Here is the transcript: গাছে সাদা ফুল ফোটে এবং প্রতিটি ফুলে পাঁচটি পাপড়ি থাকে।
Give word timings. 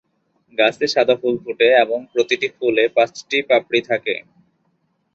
গাছে 0.57 0.85
সাদা 0.93 1.15
ফুল 1.21 1.35
ফোটে 1.43 1.67
এবং 1.83 1.99
প্রতিটি 2.11 2.47
ফুলে 2.55 2.83
পাঁচটি 2.95 3.37
পাপড়ি 3.49 3.81
থাকে। 3.89 4.15